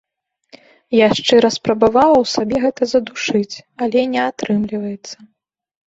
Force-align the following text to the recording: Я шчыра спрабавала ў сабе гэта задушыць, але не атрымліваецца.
Я 0.99 1.07
шчыра 1.19 1.51
спрабавала 1.59 2.17
ў 2.23 2.33
сабе 2.35 2.57
гэта 2.65 2.81
задушыць, 2.97 3.55
але 3.87 3.99
не 4.19 4.25
атрымліваецца. 4.29 5.17